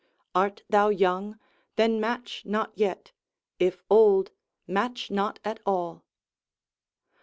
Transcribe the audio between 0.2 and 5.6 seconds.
Art thou young? then match not yet; if old, match not at